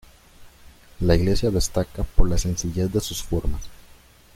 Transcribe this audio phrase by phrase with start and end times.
[1.01, 3.61] La iglesia destaca por la sencillez de sus formas.